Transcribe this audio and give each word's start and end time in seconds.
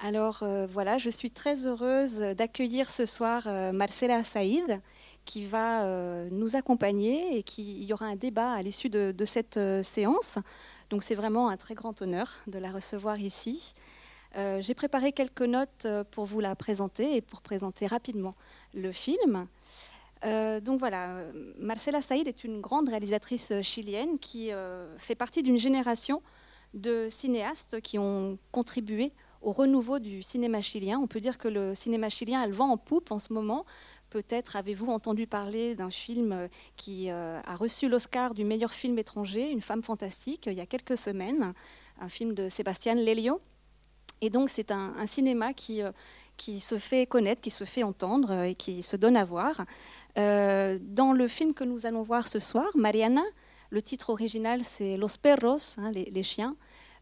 Alors 0.00 0.44
euh, 0.44 0.66
voilà, 0.68 0.96
je 0.96 1.10
suis 1.10 1.32
très 1.32 1.66
heureuse 1.66 2.20
d'accueillir 2.20 2.88
ce 2.88 3.04
soir 3.04 3.42
euh, 3.46 3.72
Marcela 3.72 4.22
Saïd 4.22 4.80
qui 5.24 5.44
va 5.44 5.82
euh, 5.82 6.28
nous 6.30 6.54
accompagner 6.54 7.36
et 7.36 7.42
qui 7.42 7.84
y 7.84 7.92
aura 7.92 8.06
un 8.06 8.14
débat 8.14 8.52
à 8.52 8.62
l'issue 8.62 8.90
de, 8.90 9.24
cette 9.24 9.58
séance. 9.82 10.38
Donc 10.88 11.02
c'est 11.02 11.16
vraiment 11.16 11.48
un 11.48 11.56
très 11.56 11.74
grand 11.74 12.00
honneur 12.00 12.32
de 12.46 12.60
la 12.60 12.70
recevoir 12.70 13.18
ici. 13.18 13.72
J'ai 14.34 14.74
préparé 14.74 15.12
quelques 15.12 15.42
notes 15.42 15.86
pour 16.12 16.24
vous 16.24 16.38
la 16.38 16.54
présenter 16.54 17.16
et 17.16 17.20
pour 17.20 17.40
présenter 17.40 17.86
rapidement 17.86 18.36
le 18.72 18.92
film. 18.92 19.48
donc 20.22 20.78
voilà, 20.78 21.24
Marcela 21.58 22.00
Saïd 22.00 22.28
est 22.28 22.44
une 22.44 22.60
grande 22.60 22.88
réalisatrice 22.88 23.52
chilienne 23.62 24.18
qui 24.18 24.50
fait 24.98 25.16
partie 25.16 25.42
d'une 25.42 25.58
génération 25.58 26.22
de 26.72 27.06
cinéastes 27.08 27.80
qui 27.80 27.98
ont 27.98 28.38
contribué 28.52 29.12
au 29.42 29.52
renouveau 29.52 29.98
du 29.98 30.22
cinéma 30.22 30.60
chilien. 30.60 30.98
On 30.98 31.06
peut 31.06 31.20
dire 31.20 31.38
que 31.38 31.48
le 31.48 31.74
cinéma 31.74 32.08
chilien 32.08 32.40
a 32.40 32.46
le 32.46 32.52
vent 32.52 32.70
en 32.70 32.76
poupe 32.76 33.10
en 33.12 33.18
ce 33.18 33.32
moment. 33.32 33.64
Peut-être 34.10 34.56
avez-vous 34.56 34.90
entendu 34.90 35.26
parler 35.26 35.74
d'un 35.74 35.90
film 35.90 36.32
euh, 36.32 36.48
qui 36.76 37.10
euh, 37.10 37.40
a 37.44 37.56
reçu 37.56 37.88
l'Oscar 37.88 38.34
du 38.34 38.44
meilleur 38.44 38.72
film 38.72 38.98
étranger, 38.98 39.50
Une 39.50 39.60
femme 39.60 39.82
fantastique, 39.82 40.46
il 40.46 40.54
y 40.54 40.60
a 40.60 40.66
quelques 40.66 40.96
semaines, 40.96 41.52
un 42.00 42.08
film 42.08 42.32
de 42.34 42.48
Sébastien 42.48 42.94
Lelio. 42.94 43.38
Et 44.20 44.30
donc 44.30 44.50
c'est 44.50 44.72
un, 44.72 45.06
cinéma 45.06 45.52
qui, 45.52 45.82
euh, 45.82 45.92
qui 46.36 46.58
se 46.58 46.78
fait 46.78 47.06
connaître, 47.06 47.42
qui 47.42 47.50
se 47.50 47.64
fait 47.64 47.82
entendre 47.82 48.42
et 48.42 48.54
qui 48.54 48.82
se 48.82 48.96
donne 48.96 49.16
à 49.16 49.24
voir. 49.24 49.64
dans 50.16 51.12
le 51.14 51.28
film 51.28 51.54
que 51.54 51.64
nous 51.64 51.86
allons 51.86 52.02
voir 52.02 52.26
ce 52.26 52.40
soir, 52.40 52.66
Mariana, 52.74 53.22
le 53.70 53.82
titre 53.82 54.10
original 54.10 54.64
c'est 54.64 54.96
Los 54.96 55.18
Perros, 55.22 55.76
hein, 55.76 55.92
les 55.92 56.22
chiens. 56.24 56.56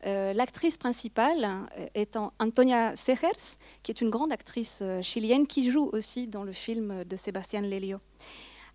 Euh, 0.04 0.32
l'actrice 0.32 0.76
principale 0.76 1.48
étant 1.94 2.32
Antonia 2.38 2.94
Segers, 2.96 3.56
qui 3.82 3.90
est 3.90 4.00
une 4.00 4.10
grande 4.10 4.32
actrice 4.32 4.80
euh, 4.82 5.00
chilienne 5.00 5.46
qui 5.46 5.70
joue 5.70 5.88
aussi 5.92 6.26
dans 6.26 6.44
le 6.44 6.52
film 6.52 7.04
de 7.04 7.16
Sébastien 7.16 7.62
Lelio. 7.62 7.98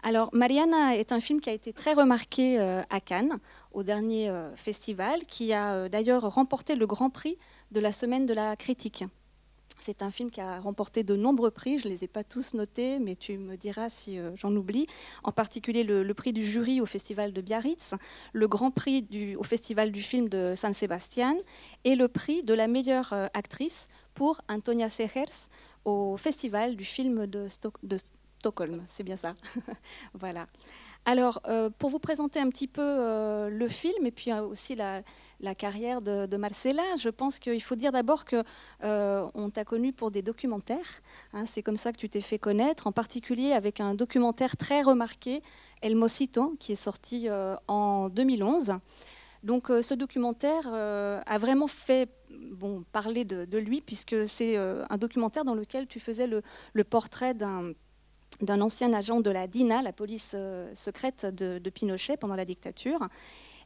Alors, 0.04 0.30
Mariana 0.34 0.98
est 0.98 1.12
un 1.12 1.20
film 1.20 1.40
qui 1.42 1.50
a 1.50 1.54
été 1.54 1.74
très 1.74 1.94
remarqué 1.94 2.60
euh, 2.60 2.82
à 2.90 3.00
Cannes, 3.00 3.38
au 3.72 3.84
dernier 3.84 4.32
festival, 4.56 5.26
qui 5.26 5.54
a 5.54 5.90
d'ailleurs 5.90 6.24
remporté 6.34 6.76
le 6.76 6.88
grand 6.88 7.12
prix 7.12 7.38
de 7.72 7.80
la 7.80 7.92
semaine 7.92 8.26
de 8.26 8.34
la 8.34 8.56
critique. 8.56 9.06
C'est 9.80 10.02
un 10.02 10.12
film 10.12 10.30
qui 10.30 10.42
a 10.42 10.60
remporté 10.60 11.04
de 11.04 11.16
nombreux 11.16 11.52
prix, 11.52 11.80
je 11.80 11.88
ne 11.88 11.94
les 11.94 12.04
ai 12.04 12.08
pas 12.08 12.24
tous 12.24 12.54
notés, 12.54 13.00
mais 13.00 13.16
tu 13.16 13.38
me 13.38 13.56
diras 13.56 13.90
si 13.90 14.20
euh, 14.20 14.32
j'en 14.36 14.56
oublie. 14.56 14.88
En 15.24 15.32
particulier 15.32 15.84
le, 15.84 16.14
prix 16.14 16.34
du 16.34 16.46
jury 16.46 16.82
au 16.82 16.86
Festival 16.86 17.34
de 17.34 17.42
Biarritz, 17.42 17.96
le 18.34 18.48
grand 18.48 18.72
prix 18.72 19.08
au 19.38 19.44
Festival 19.44 19.92
du 19.92 20.02
film 20.02 20.30
de 20.30 20.54
San 20.56 20.74
Sebastian 20.74 21.36
et 21.84 21.96
le 21.96 22.08
prix 22.08 22.44
de 22.44 22.54
la 22.54 22.68
meilleure 22.68 23.14
euh, 23.14 23.28
actrice 23.34 23.88
pour 24.14 24.42
Antonia 24.50 24.90
Segers 24.90 25.50
au 25.86 26.18
Festival 26.18 26.76
du 26.76 26.86
film 26.86 27.26
de, 27.26 27.48
de 27.84 27.98
Stockholm. 28.42 28.82
C'est 28.88 29.04
bien 29.04 29.18
ça. 29.18 29.36
voilà. 30.16 30.48
Alors, 31.06 31.42
euh, 31.48 31.70
pour 31.70 31.92
vous 31.92 32.00
présenter 32.00 32.40
un 32.40 32.50
petit 32.50 32.68
peu 32.68 32.82
euh, 32.82 33.50
le 33.50 33.68
film 33.68 34.04
et 34.08 34.12
puis 34.12 34.32
euh, 34.32 34.42
aussi 34.42 34.74
la, 34.74 35.04
carrière 35.56 36.02
de, 36.02 36.38
Marcela, 36.38 36.82
je 36.98 37.10
pense 37.10 37.38
qu'il 37.38 37.62
faut 37.62 37.76
dire 37.76 37.92
d'abord 37.92 38.26
que 38.26 38.44
on 38.82 39.50
t'a 39.52 39.64
connu 39.64 39.94
pour 39.94 40.10
des 40.10 40.24
documentaires. 40.24 41.02
Hein, 41.34 41.46
c'est 41.46 41.62
comme 41.62 41.78
ça 41.78 41.92
que 41.92 41.98
tu 41.98 42.10
t'es 42.10 42.22
fait 42.22 42.40
connaître, 42.40 42.88
en 42.88 42.92
particulier 42.92 43.52
avec 43.52 43.80
un 43.80 43.94
documentaire 43.94 44.58
très 44.58 44.82
remarqué, 44.82 45.44
El 45.84 45.96
Mosito, 45.96 46.56
qui 46.60 46.72
est 46.72 46.84
sorti 46.90 47.28
en 47.68 48.10
2011. 48.10 48.74
Donc, 49.44 49.68
ce 49.68 49.94
documentaire 49.94 50.68
a 50.68 51.38
vraiment 51.38 51.68
fait 51.68 52.10
bon, 52.52 52.84
parler 52.92 53.24
de, 53.26 53.58
lui, 53.58 53.82
puisque 53.82 54.28
c'est 54.28 54.56
un 54.58 54.98
documentaire 54.98 55.46
dans 55.46 55.56
lequel 55.56 55.86
tu 55.88 56.00
faisais 56.00 56.28
le 56.28 56.84
portrait 56.84 57.34
d'un 57.34 57.74
d'un 58.42 58.62
ancien 58.62 58.94
agent 58.94 59.22
de 59.22 59.30
la 59.30 59.48
DINA, 59.48 59.82
la 59.82 59.94
police 59.94 60.34
euh, 60.36 60.70
secrète 60.74 61.26
de, 61.26 61.70
Pinochet 61.70 62.18
pendant 62.18 62.36
la 62.36 62.46
dictature. 62.46 63.08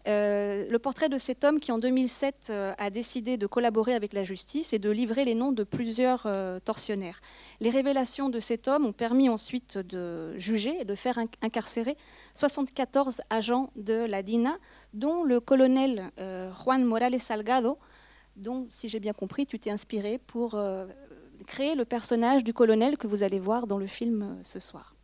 Euh, 0.07 0.67
le 0.69 0.77
portrait 0.77 1.09
de 1.09 1.17
cet 1.17 1.43
homme 1.43 1.59
qui 1.59 1.71
en 1.71 1.79
2007 1.79 2.49
euh, 2.51 2.73
a 2.77 2.91
décidé 2.91 3.37
de 3.37 3.47
collaborer 3.47 3.95
avec 3.95 4.13
la 4.13 4.21
justice 4.21 4.71
et 4.71 4.77
de 4.77 4.91
livrer 4.91 5.25
les 5.25 5.33
noms 5.33 5.51
de 5.51 5.63
plusieurs 5.63 6.27
tortionnaires. 6.63 7.19
Les 7.59 7.71
révélations 7.71 8.29
de 8.29 8.39
cet 8.39 8.67
homme 8.67 8.85
ont 8.85 8.93
permis 8.93 9.29
ensuite 9.29 9.79
de 9.79 10.37
juger 10.37 10.79
et 10.79 10.85
de 10.85 10.93
faire 10.93 11.17
incarcérer 11.41 11.97
74 12.35 13.21
agents 13.29 13.71
de 13.75 13.93
la 13.93 14.21
DINA, 14.21 14.57
dont 14.93 15.23
le 15.23 15.39
colonel 15.39 16.11
Juan 16.63 16.83
Morales 16.83 17.19
Salgado, 17.19 17.79
dont, 18.35 18.67
si 18.69 18.89
j'ai 18.89 18.99
bien 18.99 19.13
compris, 19.13 19.47
tu 19.47 19.57
t'es 19.59 19.71
inspiré 19.71 20.19
pour 20.19 20.55
créer 21.43 21.75
le 21.75 21.85
personnage 21.85 22.43
du 22.43 22.53
colonel 22.53 22.97
que 22.97 23.07
vous 23.07 23.23
allez 23.23 23.39
voir 23.39 23.67
dans 23.67 23.77
le 23.77 23.87
film 23.87 24.21
euh, 24.21 24.43
ce 24.43 24.59
soir. 24.59 24.95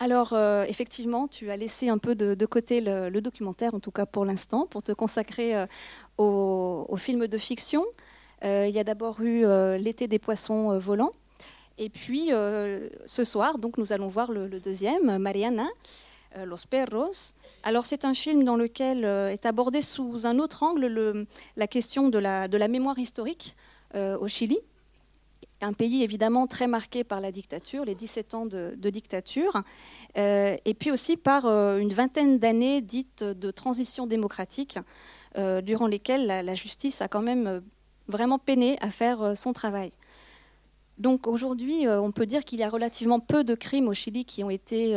Alors, 0.00 0.32
euh, 0.32 0.64
effectivement, 0.64 1.28
tu 1.28 1.50
as 1.50 1.56
laissé 1.56 1.88
un 1.88 1.98
peu 1.98 2.14
de, 2.14 2.46
côté 2.46 2.80
le, 2.80 3.20
documentaire, 3.20 3.74
en 3.74 3.80
tout 3.80 3.92
cas 3.92 4.06
pour 4.06 4.24
l'instant, 4.24 4.66
pour 4.66 4.82
te 4.82 4.92
consacrer 4.92 5.56
euh, 5.56 5.66
au, 6.18 6.96
film 6.96 7.26
de 7.26 7.38
fiction. 7.38 7.84
il 8.42 8.70
y 8.70 8.78
a 8.78 8.84
d'abord 8.84 9.20
eu 9.20 9.46
L'été 9.78 10.08
des 10.08 10.18
poissons 10.18 10.76
volants. 10.78 11.12
Et 11.78 11.90
puis, 11.90 12.30
ce 12.30 13.24
soir, 13.24 13.58
donc, 13.58 13.78
nous 13.78 13.92
allons 13.92 14.08
voir 14.08 14.32
le, 14.32 14.60
deuxième, 14.60 15.18
Mariana, 15.18 15.68
Los 16.44 16.66
Perros. 16.68 17.32
Alors, 17.62 17.86
c'est 17.86 18.04
un 18.04 18.14
film 18.14 18.42
dans 18.42 18.56
lequel 18.56 19.04
est 19.04 19.46
abordé 19.46 19.80
sous 19.80 20.26
un 20.26 20.38
autre 20.40 20.64
angle 20.64 21.26
la 21.56 21.66
question 21.68 22.08
de 22.08 22.18
la 22.18 22.68
mémoire 22.68 22.98
historique 22.98 23.56
au 23.94 24.26
Chili 24.26 24.58
un 25.64 25.72
pays 25.72 26.02
évidemment 26.02 26.46
très 26.46 26.66
marqué 26.66 27.04
par 27.04 27.20
la 27.20 27.32
dictature, 27.32 27.84
les 27.84 27.94
17 27.94 28.34
ans 28.34 28.46
de, 28.46 28.90
dictature, 28.90 29.62
euh, 30.16 30.56
et 30.64 30.74
puis 30.74 30.90
aussi 30.90 31.16
par 31.16 31.46
euh, 31.46 31.78
une 31.78 31.92
vingtaine 31.92 32.38
d'années 32.38 32.80
dites 32.80 33.24
de 33.24 33.50
transition 33.50 34.06
démocratique, 34.06 34.78
euh, 35.36 35.60
durant 35.60 35.86
lesquelles 35.86 36.26
la, 36.26 36.54
justice 36.54 37.02
a 37.02 37.08
quand 37.08 37.22
même 37.22 37.62
vraiment 38.08 38.38
peiné 38.38 38.76
à 38.80 38.90
faire 38.90 39.36
son 39.36 39.52
travail. 39.52 39.90
Donc 40.98 41.26
aujourd'hui, 41.26 41.88
on 41.88 42.12
peut 42.12 42.24
dire 42.24 42.44
qu'il 42.44 42.60
y 42.60 42.62
a 42.62 42.68
relativement 42.68 43.18
peu 43.18 43.42
de 43.42 43.56
crimes 43.56 43.88
au 43.88 43.94
Chili 43.94 44.24
qui 44.24 44.44
ont 44.44 44.50
été 44.50 44.96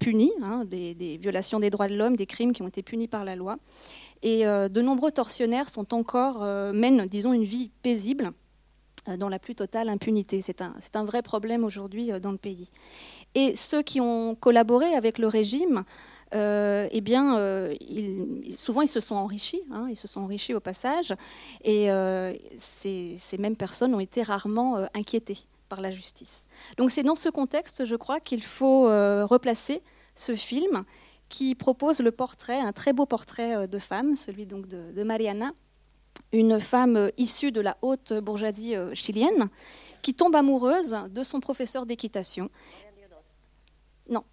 punis, 0.00 0.32
hein, 0.42 0.64
des, 0.64 1.18
violations 1.20 1.60
des 1.60 1.70
droits 1.70 1.86
de 1.86 1.94
l'homme, 1.94 2.16
des 2.16 2.26
crimes 2.26 2.52
qui 2.52 2.62
ont 2.62 2.66
été 2.66 2.82
punis 2.82 3.06
par 3.06 3.24
la 3.24 3.36
loi. 3.36 3.58
Et 4.22 4.44
de 4.44 4.82
nombreux 4.82 5.12
tortionnaires 5.12 5.68
sont 5.68 5.94
encore, 5.94 6.42
mènent, 6.72 7.06
disons, 7.06 7.32
une 7.32 7.44
vie 7.44 7.70
paisible 7.82 8.32
dans 9.06 9.28
la 9.28 9.38
plus 9.38 9.54
totale 9.54 9.88
impunité. 9.88 10.40
C'est 10.42 10.62
un, 10.62 10.74
un, 10.94 11.04
vrai 11.04 11.22
problème 11.22 11.64
aujourd'hui 11.64 12.12
euh, 12.12 12.20
dans 12.20 12.30
le 12.32 12.38
pays. 12.38 12.70
Et 13.34 13.54
ceux 13.54 13.82
qui 13.82 14.00
ont 14.00 14.34
collaboré 14.34 14.94
avec 14.94 15.18
le 15.18 15.26
régime, 15.26 15.84
euh, 16.34 16.88
eh 16.90 17.00
bien, 17.00 17.34
souvent 18.56 18.82
ils 18.82 18.88
se 18.88 19.00
sont 19.00 19.16
enrichis, 19.16 19.62
hein, 19.70 19.86
ils 19.90 19.96
se 19.96 20.08
sont 20.08 20.22
enrichis 20.22 20.54
au 20.54 20.60
passage, 20.60 21.14
et 21.62 21.88
ces, 22.56 23.14
ces, 23.18 23.38
mêmes 23.38 23.56
personnes 23.56 23.94
ont 23.94 24.00
été 24.00 24.22
rarement 24.22 24.86
inquiétées 24.94 25.38
par 25.68 25.80
la 25.80 25.90
justice. 25.90 26.46
Donc 26.78 26.90
c'est 26.90 27.02
dans 27.02 27.16
ce 27.16 27.28
contexte, 27.28 27.84
je 27.84 27.96
crois, 27.96 28.20
qu'il 28.20 28.42
faut 28.42 28.84
replacer 28.84 29.82
ce 30.14 30.34
film 30.34 30.84
qui 31.28 31.54
propose 31.54 32.00
le 32.00 32.12
portrait, 32.12 32.60
un 32.60 32.72
très 32.72 32.94
beau 32.94 33.04
portrait 33.04 33.66
de 33.66 33.78
femme, 33.78 34.16
celui 34.16 34.46
donc 34.46 34.68
de 34.68 35.02
Mariana, 35.02 35.52
une 36.32 36.58
femme 36.60 37.10
issue 37.18 37.52
de 37.52 37.60
la 37.60 37.76
haute 37.82 38.12
bourgeoisie 38.12 38.74
euh, 38.74 38.94
chilienne 38.94 39.48
qui 40.00 40.14
tombe 40.14 40.34
amoureuse 40.34 40.96
de 41.10 41.22
son 41.22 41.40
professeur 41.40 41.86
d'équitation. 41.86 42.50
Non, 44.08 44.24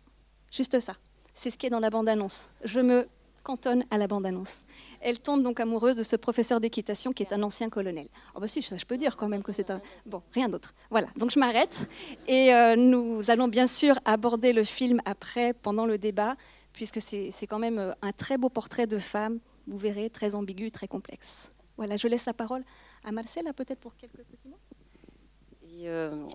juste 0.51 0.79
ça. 0.79 0.95
C'est 1.35 1.49
ce 1.49 1.57
qui 1.57 1.67
est 1.67 1.69
dans 1.69 1.79
la 1.79 1.89
bande-annonce. 1.89 2.49
Je 2.63 2.79
me 2.79 3.07
cantonne 3.43 3.83
à 3.91 3.97
la 3.97 4.07
bande-annonce. 4.07 4.61
Elle 5.01 5.19
tombe 5.19 5.43
donc 5.43 5.59
amoureuse 5.59 5.95
de 5.95 6.03
ce 6.03 6.15
professeur 6.15 6.59
d'équitation 6.59 7.13
qui 7.13 7.23
est 7.23 7.33
un 7.33 7.41
ancien 7.43 7.69
colonel. 7.69 8.07
Oh 8.35 8.39
bah 8.39 8.47
si, 8.47 8.61
ça 8.61 8.75
je 8.75 8.85
peux 8.85 8.97
dire 8.97 9.15
quand 9.15 9.29
même 9.29 9.43
que 9.43 9.51
c'est 9.51 9.71
un... 9.71 9.81
Bon, 10.05 10.21
rien 10.33 10.49
d'autre. 10.49 10.73
Voilà, 10.89 11.07
donc 11.15 11.31
je 11.31 11.39
m'arrête. 11.39 11.87
Et 12.27 12.53
euh, 12.53 12.75
nous 12.75 13.29
allons 13.31 13.47
bien 13.47 13.67
sûr 13.67 13.97
aborder 14.05 14.53
le 14.53 14.63
film 14.63 15.01
après, 15.05 15.53
pendant 15.53 15.85
le 15.85 15.97
débat, 15.97 16.35
puisque 16.73 16.99
c'est 17.01 17.47
quand 17.47 17.59
même 17.59 17.79
euh, 17.79 17.93
un 18.01 18.11
très 18.11 18.37
beau 18.37 18.49
portrait 18.49 18.87
de 18.87 18.97
femme, 18.97 19.39
vous 19.67 19.77
verrez, 19.77 20.09
très 20.09 20.35
ambigu, 20.35 20.71
très 20.71 20.87
complexe. 20.87 21.51
Voilà, 21.79 21.95
je 21.95 22.09
laisse 22.09 22.25
la 22.25 22.33
parole 22.33 22.65
à 23.05 23.13
Marcela 23.13 23.53
peut-être 23.53 23.79
pour 23.79 23.95
quelques 23.95 24.17
petits 24.17 24.49
mots. 24.49 24.59
Euh, 25.83 26.27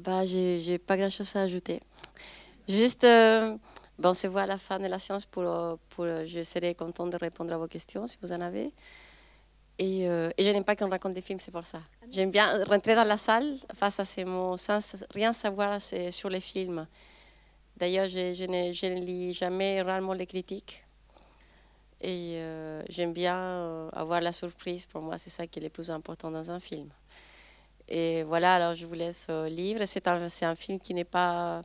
bah, 0.00 0.26
j'ai 0.26 0.78
pas 0.78 0.96
grand-chose 0.96 1.36
à 1.36 1.42
ajouter. 1.42 1.78
Juste, 2.68 3.04
euh, 3.04 3.56
bon, 3.96 4.08
on 4.08 4.14
se 4.14 4.26
voit 4.26 4.42
à 4.42 4.46
la 4.46 4.58
fin 4.58 4.80
de 4.80 4.88
la 4.88 4.98
séance 4.98 5.24
pour, 5.24 5.78
pour, 5.90 6.04
je 6.04 6.42
serai 6.42 6.74
contente 6.74 7.10
de 7.10 7.16
répondre 7.16 7.52
à 7.52 7.58
vos 7.58 7.68
questions 7.68 8.08
si 8.08 8.16
vous 8.20 8.32
en 8.32 8.40
avez. 8.40 8.72
Et, 9.78 10.08
euh, 10.08 10.30
et 10.36 10.42
je 10.42 10.50
n'aime 10.50 10.64
pas 10.64 10.74
qu'on 10.74 10.90
raconte 10.90 11.14
des 11.14 11.20
films, 11.20 11.38
c'est 11.38 11.52
pour 11.52 11.64
ça. 11.64 11.80
J'aime 12.10 12.32
bien 12.32 12.64
rentrer 12.64 12.96
dans 12.96 13.04
la 13.04 13.16
salle 13.16 13.56
face 13.74 14.00
à 14.00 14.04
ces 14.04 14.24
mots 14.24 14.56
sans 14.56 14.80
rien 15.14 15.32
savoir 15.32 15.80
sur 15.80 16.28
les 16.28 16.40
films. 16.40 16.88
D'ailleurs, 17.76 18.08
je, 18.08 18.34
je, 18.34 18.46
ne, 18.46 18.72
je 18.72 18.86
ne 18.86 18.98
lis 18.98 19.32
jamais 19.32 19.80
rarement 19.80 20.14
les 20.14 20.26
critiques 20.26 20.87
Et 22.00 22.34
euh, 22.36 22.82
j'aime 22.88 23.12
bien 23.12 23.36
euh, 23.36 23.90
avoir 23.92 24.20
la 24.20 24.32
surprise. 24.32 24.86
Pour 24.86 25.02
moi, 25.02 25.18
c'est 25.18 25.30
ça 25.30 25.46
qui 25.46 25.58
est 25.58 25.62
le 25.62 25.68
plus 25.68 25.90
important 25.90 26.30
dans 26.30 26.50
un 26.50 26.60
film. 26.60 26.88
Et 27.88 28.22
voilà, 28.22 28.54
alors 28.54 28.74
je 28.74 28.86
vous 28.86 28.94
laisse 28.94 29.26
euh, 29.30 29.48
livre. 29.48 29.84
C'est 29.84 30.06
un, 30.06 30.28
un 30.42 30.54
film 30.54 30.78
qui 30.78 30.94
n'est 30.94 31.04
pas 31.04 31.62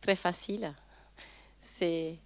très 0.00 0.16
facile. 0.16 0.74
C'est, 1.60 2.16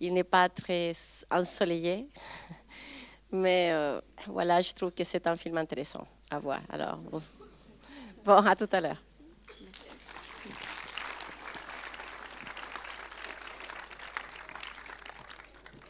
il 0.00 0.14
n'est 0.14 0.24
pas 0.24 0.48
très 0.48 0.92
ensoleillé. 1.30 2.08
Mais 3.30 3.72
voilà, 4.26 4.60
je 4.60 4.72
trouve 4.72 4.90
que 4.90 5.04
c'est 5.04 5.26
un 5.26 5.36
film 5.38 5.56
intéressant 5.56 6.04
à 6.30 6.38
voir. 6.38 6.60
Alors, 6.68 6.98
bon, 6.98 7.22
à 8.26 8.54
tout 8.54 8.68
à 8.70 8.80
l'heure. 8.82 9.02